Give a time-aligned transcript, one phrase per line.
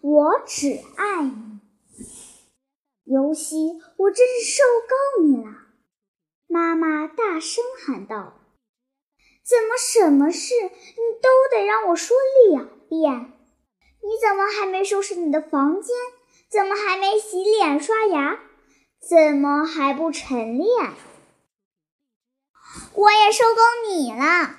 [0.00, 1.60] 我只爱你。”
[3.04, 5.50] 尤西，我真是受够你了！
[6.46, 8.34] 妈妈大声喊道
[9.44, 10.70] ：“怎么什么事你
[11.20, 12.16] 都得让我说
[12.48, 13.32] 两遍？
[14.02, 15.96] 你怎么还没收拾你的房间？
[16.48, 18.38] 怎么还没洗脸刷牙？
[19.00, 20.68] 怎么还不晨练？”
[22.94, 24.56] 我也受够你了！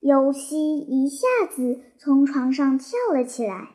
[0.00, 3.73] 尤西一下子从床上跳了起来。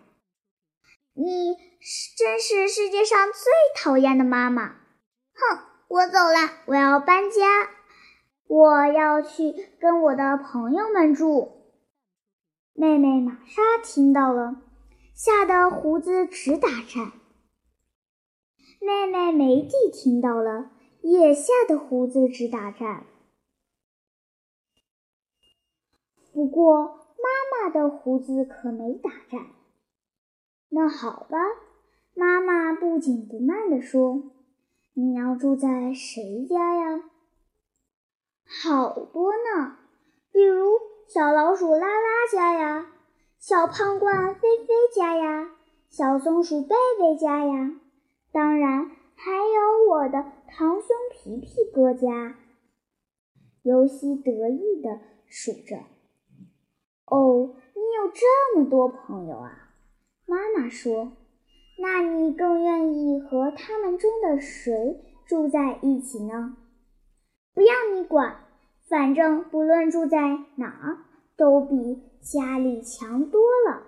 [1.19, 4.69] 你是真是世界上最讨厌的妈妈！
[5.33, 5.59] 哼，
[5.89, 7.69] 我走了，我要搬家，
[8.47, 11.73] 我要去跟我的朋友们住。
[12.73, 14.61] 妹妹玛莎听到了，
[15.13, 17.11] 吓得胡子直打颤。
[18.79, 23.05] 妹妹梅蒂听到了，也吓得胡子直打颤。
[26.31, 29.58] 不过妈妈的胡子可没打颤。
[30.69, 31.37] 那好吧，
[32.15, 34.23] 妈妈不紧不慢地说
[34.93, 37.03] ：“你要住在谁家呀？”
[38.45, 39.77] 好多呢，
[40.31, 42.91] 比如小老鼠拉拉家呀，
[43.39, 45.51] 小胖罐菲菲家呀，
[45.89, 47.79] 小松鼠贝贝家呀，
[48.31, 52.35] 当然还有我的堂兄皮皮哥家。
[53.63, 55.77] 尤西得意地数着。
[57.05, 59.68] 哦，你有这么多朋友啊！
[60.29, 61.13] 妈妈说
[61.81, 66.55] ：“那你更愿意和他们中的谁住在一起呢？”
[67.55, 68.45] 不要你管，
[68.87, 71.05] 反正不论住在哪，
[71.35, 73.83] 都比家里强多了。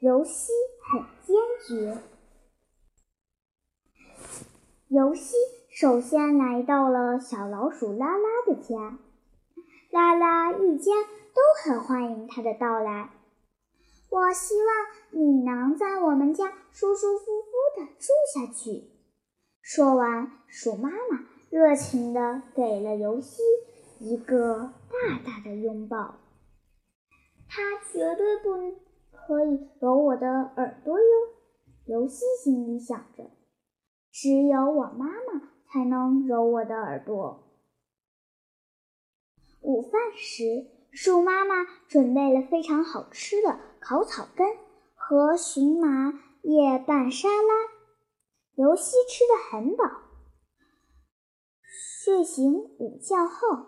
[0.00, 0.52] 尤西
[0.90, 1.36] 很坚
[1.66, 1.98] 决。
[4.88, 5.36] 尤西
[5.70, 8.98] 首先来到了小老鼠拉拉的家，
[9.90, 10.92] 拉拉一家。
[11.34, 13.10] 都很欢迎他的到来。
[14.14, 18.84] 我希望你能在我们家舒舒服服的住下去。
[19.60, 23.42] 说完，鼠妈妈热情地给了尤西
[23.98, 26.14] 一个大大的拥抱。
[27.48, 28.76] 他绝对不
[29.10, 31.04] 可以揉我的耳朵哟，
[31.86, 33.24] 尤西心里想着。
[34.12, 37.42] 只有我妈妈才能揉我的耳朵。
[39.62, 40.70] 午饭时。
[40.96, 41.56] 鼠妈妈
[41.88, 44.48] 准备了非常好吃的烤草根
[44.94, 47.54] 和荨麻叶拌沙拉，
[48.54, 49.84] 尤西吃得很饱。
[51.62, 53.66] 睡醒午觉后，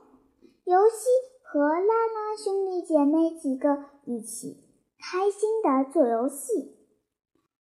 [0.65, 1.07] 尤西
[1.43, 4.65] 和拉拉兄弟姐妹几个一起
[4.99, 6.79] 开心地做游戏。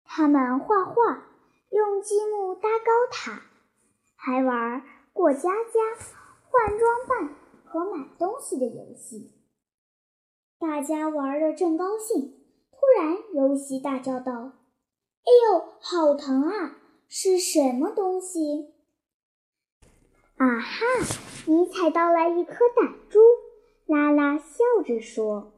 [0.04, 1.28] 他们画画，
[1.72, 3.42] 用积木搭高塔，
[4.16, 4.84] 还玩
[5.14, 5.80] 过家家、
[6.44, 7.36] 换装扮
[7.66, 9.32] 和买东西的游戏。
[10.58, 12.34] 大家玩的正高兴，
[12.72, 14.54] 突然尤西大叫道
[15.26, 16.78] ：“哎呦，好疼啊！
[17.08, 18.74] 是什么东西？”
[20.38, 20.86] 啊哈！
[21.46, 23.20] 你踩到了一颗胆珠！
[23.86, 25.52] 拉拉笑着说：“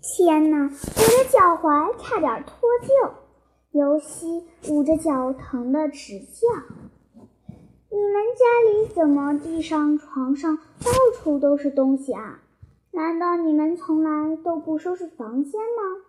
[0.00, 3.10] 天哪，我的脚踝差点脱臼！”
[3.72, 6.48] 尤西捂着脚疼得直叫
[7.90, 12.40] ：“你们家里怎么地上、床上到处都是东西啊？”
[12.96, 16.02] 难道你们从来都不收拾房间吗？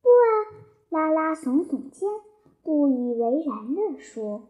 [0.00, 0.30] 不啊，
[0.88, 2.08] 拉拉耸耸肩，
[2.62, 4.46] 不以为然地说。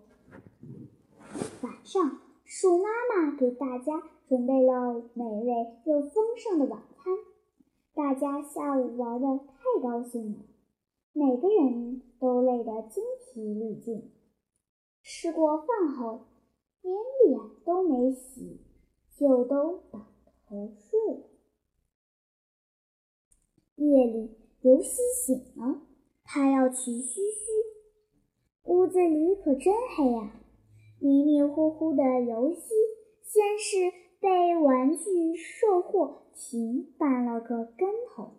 [1.62, 5.50] 晚上，鼠妈妈给大家准备了美味
[5.86, 7.14] 又丰盛的晚餐。
[7.94, 10.40] 大家下午玩的太高兴了，
[11.14, 13.02] 每个人都累得精
[13.32, 14.12] 疲力尽。
[15.02, 16.26] 吃过饭后，
[16.82, 16.94] 连
[17.26, 18.60] 脸都没洗，
[19.16, 20.00] 就都倒
[20.46, 21.20] 头睡了。
[23.76, 24.30] 夜里，
[24.62, 25.82] 尤西醒了，
[26.24, 27.46] 他要去嘘嘘。
[28.64, 30.32] 屋子里可真黑呀！
[30.98, 32.74] 迷迷糊糊的尤西，
[33.22, 38.32] 先是被玩具售货亭绊了个跟头，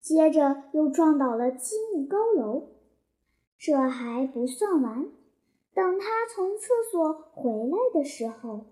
[0.00, 2.70] 接着又撞倒了积木高楼。
[3.58, 5.12] 这还不算完，
[5.74, 8.64] 等他从厕所回来的时候，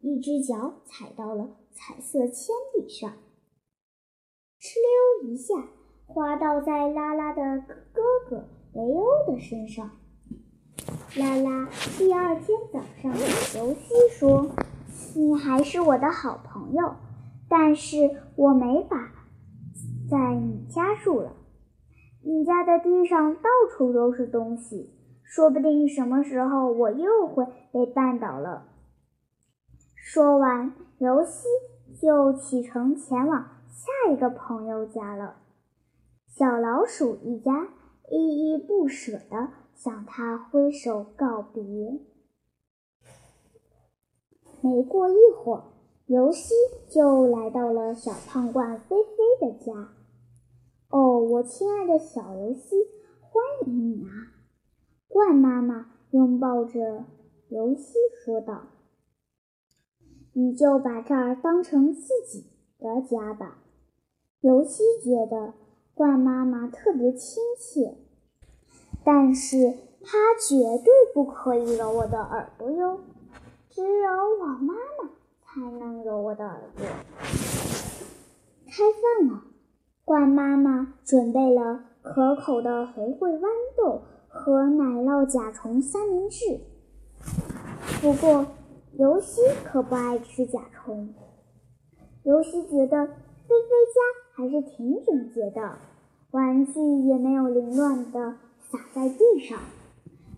[0.00, 3.12] 一只脚踩到了彩色铅笔上。
[4.62, 5.54] 哧溜一下，
[6.06, 8.00] 滑倒在拉拉的哥
[8.30, 9.90] 哥雷欧的身上。
[11.16, 11.68] 拉拉
[11.98, 13.12] 第二天早上，
[13.58, 14.52] 尤西说
[15.18, 16.94] ：“你还是我的好朋友，
[17.48, 19.10] 但是我没法
[20.08, 21.32] 在你家住了。
[22.22, 23.42] 你家的地上到
[23.72, 24.94] 处都是东西，
[25.24, 28.68] 说不定什么时候我又会被绊倒了。”
[29.98, 31.48] 说完，尤西
[32.00, 33.44] 就启程前往。
[33.72, 35.36] 下一个朋友家了，
[36.26, 37.68] 小老鼠一家
[38.10, 41.62] 依依不舍地向他挥手告别。
[44.60, 45.64] 没过一会儿，
[46.04, 46.52] 尤西
[46.90, 49.94] 就来到了小胖罐菲菲的家。
[50.90, 52.76] 哦，我亲爱的小尤西，
[53.20, 54.36] 欢迎你啊！
[55.08, 57.06] 罐妈妈拥抱着
[57.48, 58.66] 尤西说道
[60.34, 63.60] ：“你就把这儿当成自己的家吧。”
[64.42, 65.54] 尤西觉得
[65.94, 67.96] 罐妈妈特别亲切，
[69.02, 69.72] 但是
[70.02, 73.00] 她绝对不可以揉我的耳朵哟，
[73.70, 74.10] 只有
[74.40, 75.10] 我妈妈
[75.42, 76.84] 才能揉我的耳朵。
[78.66, 79.42] 开饭了，
[80.04, 84.02] 罐妈妈准备了可口的红烩豌豆。
[84.34, 86.58] 和奶酪甲虫三明治。
[88.00, 88.46] 不过，
[88.94, 91.12] 尤西可不爱吃甲虫。
[92.22, 93.12] 尤西觉得菲
[93.48, 94.00] 菲家
[94.34, 95.78] 还是挺整洁的，
[96.30, 99.58] 玩具也没有凌乱的洒在地上，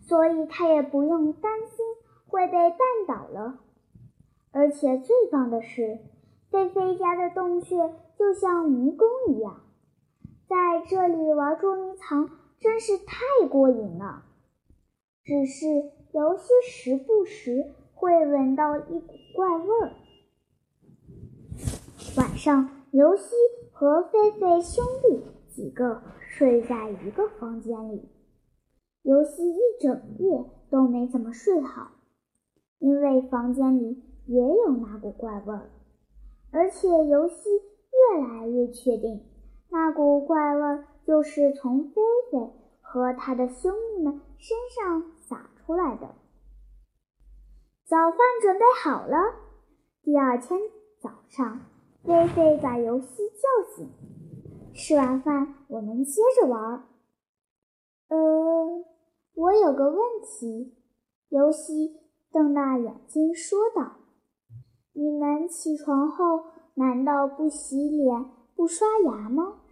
[0.03, 1.85] 所以他也不用担心
[2.27, 3.61] 会被绊倒了。
[4.53, 5.99] 而且最棒的是，
[6.51, 7.77] 菲菲家的洞穴
[8.19, 9.61] 就像迷宫一样，
[10.49, 12.31] 在这里玩捉迷藏。
[12.61, 14.23] 真是太过瘾了！
[15.23, 15.67] 只是
[16.13, 19.93] 尤西时不时会闻到一股怪味儿。
[22.17, 23.35] 晚上，尤西
[23.75, 28.09] 和菲菲兄弟几个睡在一个房间里。
[29.03, 31.91] 尤西一整夜都没怎么睡好，
[32.79, 35.71] 因为房间里也有那股怪味儿。
[36.51, 37.51] 而且尤西
[38.15, 39.27] 越来越确定，
[39.69, 40.87] 那股怪味儿。
[41.07, 42.01] 就是从菲
[42.33, 42.51] 菲
[42.81, 46.15] 和他的兄弟们身上洒出来的。
[47.85, 49.19] 早饭准备好了。
[50.03, 50.59] 第二天
[51.03, 51.61] 早上，
[52.05, 53.91] 菲菲把尤西叫醒。
[54.75, 56.87] 吃完饭，我们接着玩。
[58.09, 58.85] 呃，
[59.35, 60.77] 我有个问题。
[61.31, 61.97] 尤西
[62.31, 63.97] 瞪大眼睛说道
[64.93, 69.63] ：“你们起床后难道不洗脸、不刷牙吗？”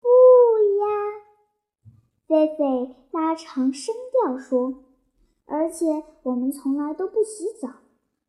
[0.00, 0.08] 不
[0.78, 0.86] 呀
[2.26, 4.84] 菲菲拉长声调说
[5.46, 7.68] ：“而且我们从来都不洗澡，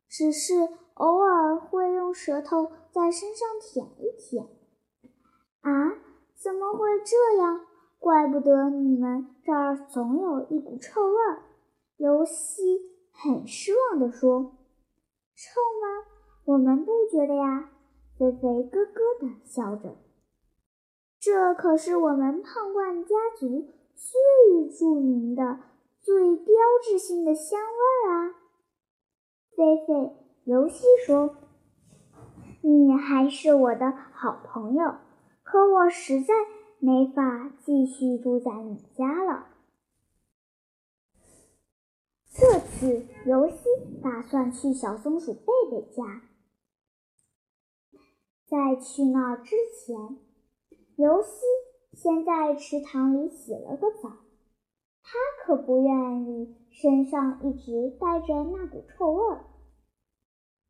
[0.08, 4.46] 只是偶尔会用舌头在身上舔一舔。”
[5.62, 5.98] 啊，
[6.36, 7.66] 怎么会这样？
[7.98, 11.42] 怪不得你们这儿总有一股臭味儿。
[11.96, 14.56] 尤西很失望地说
[15.36, 16.06] ：“臭吗？
[16.44, 17.70] 我们不觉得呀。”
[18.18, 19.96] 菲菲咯咯地笑着
[21.20, 25.60] ：“这可是我们胖罐家族。”最著名的、
[26.00, 26.46] 最标
[26.82, 28.34] 志性的香味儿啊！
[29.54, 31.36] 菲菲，尤西说
[32.62, 34.94] ：“你还是我的好朋友，
[35.42, 36.32] 可我实在
[36.78, 39.48] 没法继续住在你家了。”
[42.32, 43.56] 这次，尤西
[44.02, 46.22] 打算去小松鼠贝贝家。
[48.46, 49.56] 在去那儿之
[49.86, 50.16] 前，
[50.96, 51.42] 尤西。
[51.94, 54.08] 先在池塘里洗了个澡，
[55.02, 55.12] 他
[55.44, 59.44] 可不愿意身上一直带着那股臭味儿。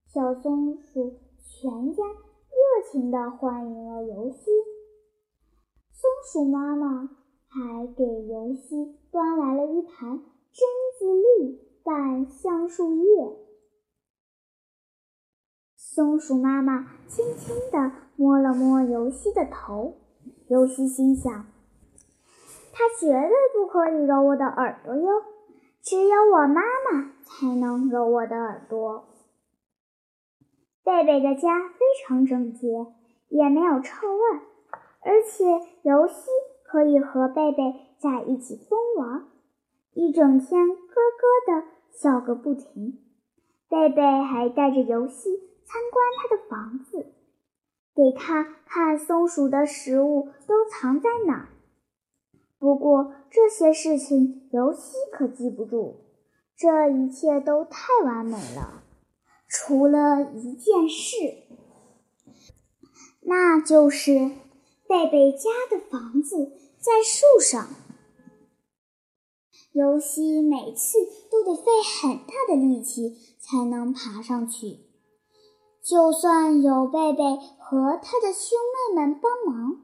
[0.08, 1.20] 小松鼠
[1.62, 4.50] 全家热情地欢迎了尤西，
[5.92, 7.08] 松鼠妈妈
[7.46, 10.18] 还给尤西端来了一盘
[10.52, 10.64] 榛
[10.98, 13.36] 子粒拌橡树叶。
[15.76, 19.98] 松鼠妈妈轻轻地摸了摸尤西的头。
[20.48, 21.46] 尤西心想
[22.74, 25.22] ：“他绝对不可以揉我的耳朵哟，
[25.80, 26.60] 只有我妈
[26.90, 29.04] 妈才能揉我的耳朵。”
[30.84, 32.86] 贝贝的家非常整洁，
[33.28, 34.42] 也没有臭味儿，
[35.00, 35.44] 而且
[35.82, 36.30] 尤西
[36.64, 39.26] 可以和贝贝在一起疯玩，
[39.94, 42.98] 一整天咯咯的笑个不停。
[43.68, 45.30] 贝贝还带着尤西
[45.64, 47.12] 参观他的房子。
[47.94, 51.48] 给他看松鼠的食物都藏在哪儿。
[52.58, 55.96] 不过这些事情尤西可记不住，
[56.56, 58.82] 这一切都太完美了，
[59.54, 61.14] 除了一件事，
[63.20, 64.30] 那就是
[64.88, 67.68] 贝贝家的房子在树上。
[69.72, 70.96] 尤西每次
[71.30, 71.64] 都得费
[72.00, 74.78] 很大的力气才能爬上去。
[75.84, 77.22] 就算有贝贝
[77.58, 78.58] 和他的兄
[78.94, 79.82] 妹们帮忙，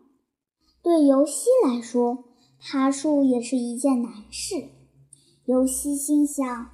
[0.82, 2.24] 对尤西来说，
[2.58, 4.70] 爬树也是一件难事。
[5.44, 6.70] 尤西心想，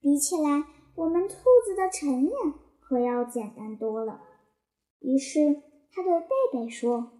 [0.00, 0.64] 比起来，
[1.00, 2.34] 我们兔子的晨练
[2.78, 4.20] 可要简单多了。
[4.98, 7.12] 于是，他对贝贝说：“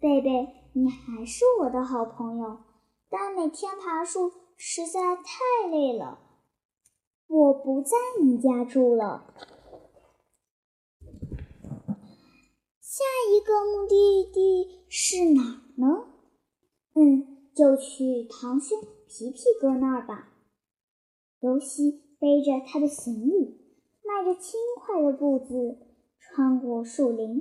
[0.00, 2.56] 贝贝，你还是我的好朋友，
[3.10, 6.20] 但每天爬树实在太累了。
[7.26, 9.34] 我不在你家住了。
[12.80, 16.06] 下一个目的地是哪儿呢？
[16.94, 20.30] 嗯，就去堂兄皮皮哥那儿吧。
[21.40, 23.60] 尤西背着他的行李，
[24.04, 25.78] 迈着轻快的步子，
[26.18, 27.36] 穿过树林，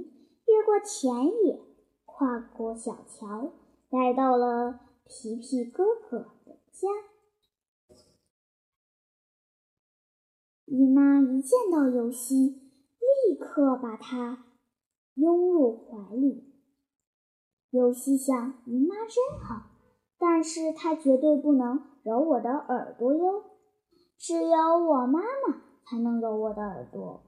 [0.45, 1.59] 越过田野，
[2.05, 3.53] 跨过小桥，
[3.89, 6.87] 来到了皮皮哥哥的家。
[10.65, 12.61] 姨妈一见到尤西，
[12.99, 14.45] 立刻把他
[15.15, 16.53] 拥入怀里。
[17.71, 19.71] 尤西想：姨妈真好，
[20.19, 23.43] 但是她绝对不能揉我的耳朵哟。
[24.17, 27.23] 只有我妈妈才能揉我的耳朵。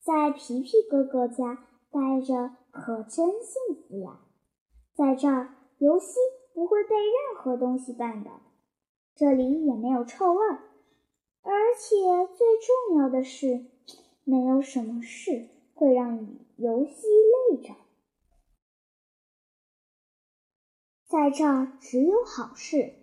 [0.00, 4.20] 在皮皮哥哥家待着可真幸福呀！
[4.94, 6.18] 在这儿，游西
[6.54, 8.40] 不会被任何东西绊倒，
[9.14, 10.62] 这里也没有臭味儿。
[11.42, 11.96] 而且
[12.34, 12.46] 最
[12.88, 13.66] 重要的是，
[14.24, 17.06] 没有什么事会让你游戏
[17.50, 17.74] 累着。
[21.06, 22.94] 在这儿只有好事，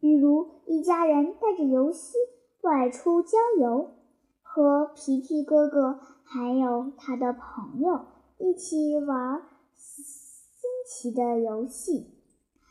[0.00, 2.16] 比如一家人带着游戏
[2.62, 3.90] 外出郊游，
[4.42, 8.06] 和皮皮哥哥还有他的朋友
[8.38, 9.42] 一起玩
[9.76, 12.14] 新奇的游戏，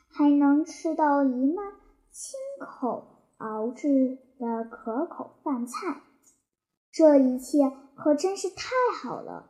[0.09, 1.63] 还能吃到姨妈
[2.11, 3.05] 亲口
[3.37, 4.17] 熬制。
[4.39, 6.01] 的可口饭菜，
[6.93, 8.69] 这一切可真是太
[9.03, 9.49] 好了！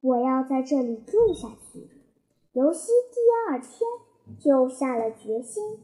[0.00, 1.88] 我要在这里住下去。
[2.50, 3.88] 尤西第二天
[4.40, 5.78] 就下了决心，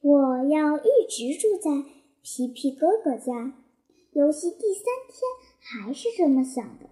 [0.00, 1.84] 我要一直住在
[2.22, 3.54] 皮皮哥哥家。
[4.12, 5.22] 尤西第三天
[5.60, 6.90] 还是这么想的，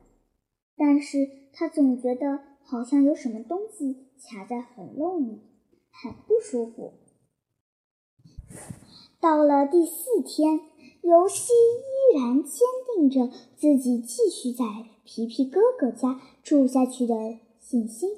[0.77, 5.41] 但是他总觉得好像有什么东西卡在喉咙里，
[5.91, 6.93] 很不舒服。
[9.21, 10.61] 到了第四天，
[11.03, 14.65] 尤西依然坚定着自己继续在
[15.05, 17.15] 皮皮哥哥家住下去的
[17.59, 18.11] 信心。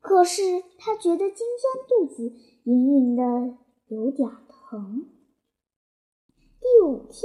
[0.00, 0.42] 可是
[0.78, 2.32] 他觉得今天肚子
[2.62, 3.56] 隐隐的
[3.88, 5.06] 有点疼。
[6.60, 7.22] 第五天，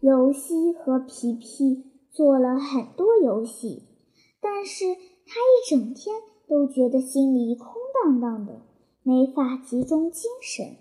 [0.00, 3.82] 尤西和皮皮做了很多游戏，
[4.40, 6.16] 但是他一整天
[6.48, 8.62] 都觉得心里空荡荡的，
[9.02, 10.76] 没法集中精神。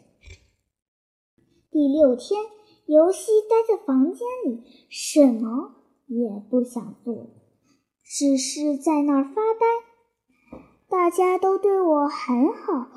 [1.69, 2.41] 第六天，
[2.85, 5.75] 尤西待在房间里，什么
[6.07, 7.27] 也不想做，
[8.03, 10.57] 只是在那儿发呆。
[10.87, 12.89] 大家都对我很好，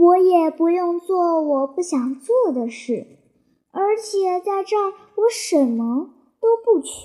[0.00, 3.06] 我也不用做我不想做的事，
[3.70, 6.08] 而且在这儿我什么
[6.40, 7.02] 都不缺。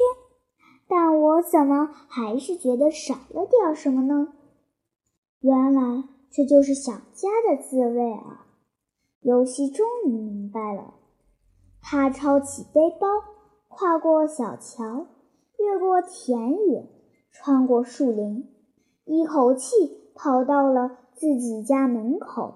[0.88, 4.30] 但我怎么还是觉得少了点什么呢？
[5.42, 8.46] 原来这就是想家的滋味啊！
[9.20, 10.94] 尤西终于明白了，
[11.82, 13.08] 他抄起背包，
[13.68, 15.08] 跨过小桥，
[15.60, 16.88] 越过田野，
[17.30, 18.48] 穿过树林，
[19.04, 22.54] 一口气跑到了自己家门口，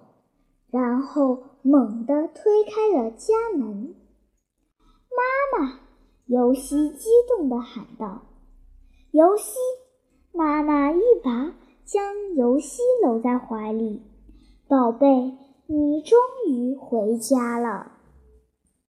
[0.71, 3.95] 然后猛地推开了家门。
[5.09, 5.79] 妈妈！
[6.25, 8.21] 尤西激动地喊道
[9.11, 9.55] ：“尤西！”
[10.31, 14.03] 妈妈一把将尤西搂在怀里，
[14.67, 15.37] 宝贝。
[15.71, 17.98] 你终于回家了。